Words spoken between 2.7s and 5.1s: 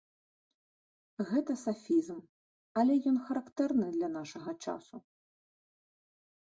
але ён характэрны для нашага часу.